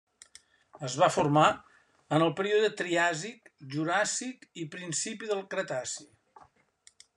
[0.85, 1.43] Es va formar
[2.17, 6.11] en el període Triàsic, Juràssic, i principi del Cretaci.